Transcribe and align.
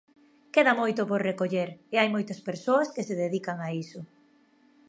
Queda 0.53 0.73
moito 0.81 1.01
por 1.09 1.21
recoller 1.29 1.69
e 1.93 1.95
hai 1.99 2.09
moitas 2.15 2.39
persoas 2.49 2.91
que 2.93 3.05
se 3.07 3.15
dedican 3.23 3.57
a 3.61 3.69
iso. 3.83 4.01